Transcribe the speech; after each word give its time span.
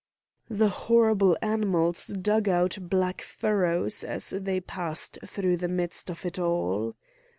The 0.49 0.69
horrible 0.69 1.37
animals 1.43 2.07
dug 2.07 2.49
out 2.49 2.75
black 2.89 3.21
furrows 3.21 4.03
as 4.03 4.31
they 4.31 4.59
passed 4.59 5.19
through 5.23 5.57
the 5.57 5.67
midst 5.67 6.09
of 6.09 6.25
it 6.25 6.39
all. 6.39 6.95